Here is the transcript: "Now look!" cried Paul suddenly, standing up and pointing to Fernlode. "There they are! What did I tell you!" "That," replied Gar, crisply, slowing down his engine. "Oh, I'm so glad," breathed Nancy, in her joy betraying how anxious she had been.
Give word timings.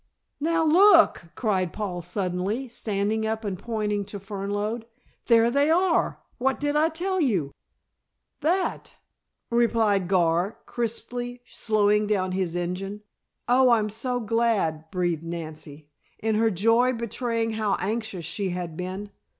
"Now 0.39 0.65
look!" 0.65 1.25
cried 1.35 1.71
Paul 1.71 2.01
suddenly, 2.01 2.67
standing 2.67 3.23
up 3.27 3.45
and 3.45 3.59
pointing 3.59 4.03
to 4.05 4.19
Fernlode. 4.19 4.85
"There 5.27 5.51
they 5.51 5.69
are! 5.69 6.19
What 6.39 6.59
did 6.59 6.75
I 6.75 6.89
tell 6.89 7.21
you!" 7.21 7.51
"That," 8.39 8.95
replied 9.51 10.07
Gar, 10.07 10.57
crisply, 10.65 11.43
slowing 11.45 12.07
down 12.07 12.31
his 12.31 12.55
engine. 12.55 13.03
"Oh, 13.47 13.69
I'm 13.69 13.91
so 13.91 14.19
glad," 14.19 14.89
breathed 14.89 15.23
Nancy, 15.23 15.91
in 16.17 16.33
her 16.33 16.49
joy 16.49 16.93
betraying 16.93 17.51
how 17.51 17.75
anxious 17.79 18.25
she 18.25 18.49
had 18.49 18.75
been. 18.75 19.11